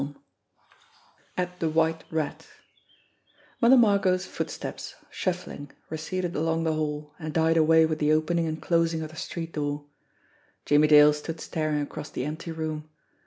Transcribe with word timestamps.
XXVI 0.01 0.15
AT 1.37 1.59
"the 1.59 1.69
white 1.69 2.03
rat" 2.09 2.47
MOTHER 3.61 3.77
MARGOT'S 3.77 4.25
footsteps, 4.25 4.95
shuffling, 5.11 5.69
receded 5.91 6.35
along 6.35 6.63
the 6.63 6.73
hall, 6.73 7.13
and 7.19 7.31
died 7.31 7.55
away 7.55 7.85
with 7.85 7.99
the 7.99 8.11
opening 8.11 8.47
and 8.47 8.59
closing 8.59 9.03
of 9.03 9.11
the 9.11 9.15
street 9.15 9.53
door. 9.53 9.85
Jimmie 10.65 10.87
Dale 10.87 11.13
stood 11.13 11.39
staring 11.39 11.81
across 11.81 12.09
the 12.09 12.25
empty 12.25 12.51
room. 12.51 12.89